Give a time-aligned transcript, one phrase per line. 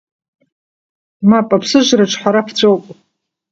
[1.29, 2.83] Мап, аԥсыжра аҿҳәара ԥҵәоуп.